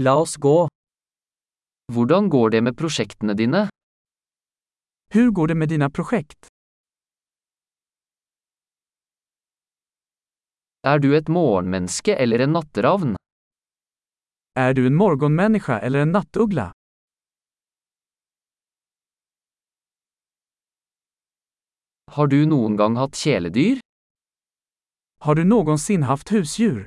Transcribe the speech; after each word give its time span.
La 0.00 0.14
oss 0.16 0.36
gå. 0.36 0.68
Hvordan 1.92 2.28
går 2.30 2.50
det 2.50 2.60
med 2.62 2.76
prosjektene 2.78 3.34
dine? 3.34 3.68
Hur 5.10 5.30
går 5.30 5.46
det 5.48 5.54
med 5.54 5.68
dina 5.68 5.90
projekt? 5.90 6.46
Er 10.86 11.02
du 11.02 11.16
et 11.16 11.28
morgenmenneske 11.28 12.14
eller 12.14 12.44
en 12.44 12.54
natteravn? 12.54 13.16
Är 14.54 14.74
du 14.74 14.86
en 14.86 14.94
morgonmänniska 14.94 15.78
eller 15.78 15.98
en 15.98 16.12
nattuggla? 16.12 16.72
Har 22.14 22.26
du 22.26 22.46
noen 22.46 22.76
gang 22.76 22.96
hatt 22.96 23.18
kjæledyr? 23.18 23.82
Har 25.26 25.34
du 25.34 25.42
noensinne 25.44 26.06
hatt 26.06 26.30
husdjur? 26.30 26.86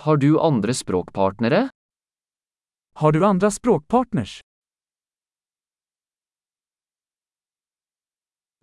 Har 0.00 0.16
du 0.16 0.40
andre 0.40 0.72
språkpartnere? 0.74 1.68
Har 3.00 3.12
du 3.12 3.24
andre 3.26 3.50
språkpartners? 3.52 4.38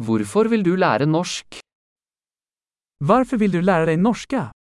Hvorfor 0.01 0.49
vil 0.49 0.63
du 0.65 0.71
lære 0.75 1.05
norsk? 1.05 1.59
Varför 2.97 3.37
vill 3.37 3.51
du 3.51 3.61
lära 3.61 3.85
dig 3.85 3.97
norska? 3.97 4.51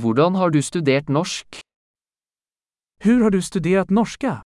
Hvordan 0.00 0.34
har 0.34 0.50
du 0.50 0.62
studert 0.62 1.08
norsk? 1.08 1.60
Hur 3.00 3.22
har 3.22 3.30
du 3.30 3.42
studerat 3.42 3.90
norska? 3.90 4.42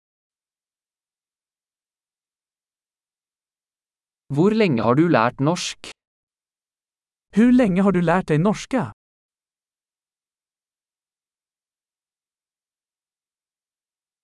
Hvor 4.35 4.51
lenge 4.51 4.83
har 4.83 4.95
du 4.95 5.09
lært 5.09 5.41
norsk? 5.41 5.97
Hur 7.37 7.53
lenge 7.53 7.83
har 7.85 7.93
du 7.93 7.99
lært 8.01 8.31
deg 8.31 8.41
norska? 8.41 8.87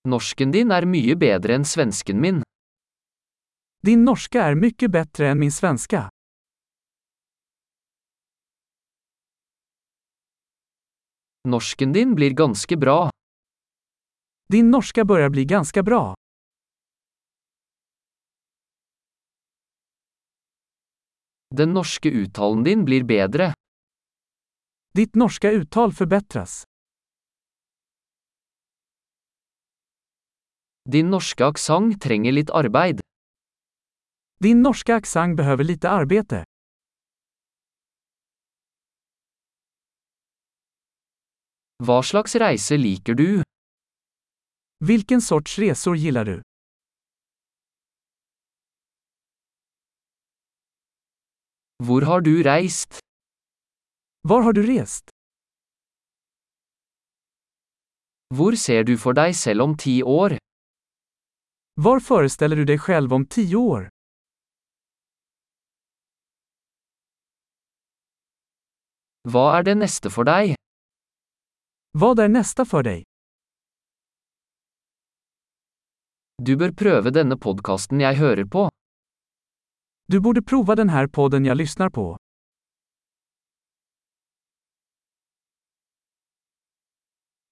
Norsken 0.08 0.54
din 0.54 0.72
er 0.72 0.86
mye 0.88 1.12
bedre 1.20 1.58
enn 1.58 1.66
svensken 1.68 2.22
min. 2.24 2.40
Din 3.84 4.06
norske 4.08 4.40
er 4.40 4.56
mye 4.56 4.88
bedre 4.96 5.28
enn 5.28 5.42
min 5.44 5.52
svenske. 5.52 6.06
Norsken 11.52 11.92
din 11.92 12.16
blir 12.16 12.32
ganske 12.32 12.80
bra. 12.80 13.10
Din 14.48 14.70
norska 14.70 15.04
börjar 15.04 15.28
bli 15.28 15.44
ganska 15.44 15.82
bra. 15.82 16.14
Den 21.54 21.74
norske 21.74 22.08
uttalen 22.08 22.64
din 22.64 22.84
blir 22.84 23.04
bedre. 23.04 23.52
Ditt 24.96 25.14
norska 25.14 25.50
uttal 25.50 25.92
förbättras. 25.92 26.64
Din 30.88 31.10
norske 31.10 31.44
aksent 31.44 32.02
trenger 32.02 32.32
litt 32.32 32.50
arbeid. 32.50 33.00
Din 34.40 34.62
norska 34.62 34.94
aksent 34.94 35.36
behöver 35.36 35.64
lite 35.64 35.90
arbete. 35.90 36.44
Hva 41.84 42.02
slags 42.02 42.34
reise 42.34 42.76
liker 42.76 43.14
du? 43.14 43.42
Hvilken 44.84 45.20
sorts 45.20 45.58
resor 45.58 45.96
gillar 45.96 46.24
du? 46.24 46.42
Hvor 51.86 52.04
har 52.06 52.20
du 52.20 52.42
reist? 52.46 52.98
Var 54.28 54.42
har 54.46 54.52
du 54.52 54.62
reist? 54.62 55.10
Hvor 58.36 58.54
ser 58.64 58.84
du 58.86 58.94
for 59.04 59.18
deg 59.18 59.34
selv 59.34 59.64
om 59.64 59.72
ti 59.84 59.96
år? 60.02 60.36
Var 61.86 62.02
forestiller 62.08 62.60
du 62.60 62.64
deg 62.70 62.78
selv 62.86 63.14
om 63.16 63.24
ti 63.26 63.44
år? 63.58 63.88
Hva 69.32 69.44
er 69.56 69.66
det 69.66 69.74
neste 69.80 70.12
for 70.14 70.28
deg? 70.30 70.54
Hva 71.98 72.12
er 72.26 72.30
neste 72.30 72.66
for 72.74 72.86
deg? 72.86 73.02
Du 76.38 76.54
bør 76.62 76.76
prøve 76.84 77.10
denne 77.18 77.40
podkasten 77.48 78.06
jeg 78.06 78.22
hører 78.22 78.46
på. 78.54 78.68
Du 80.08 80.20
borde 80.20 80.42
prova 80.42 80.74
den 80.74 80.88
här 80.88 81.06
podden 81.06 81.44
jag 81.44 81.56
lyssnar 81.56 81.90
på. 81.90 82.16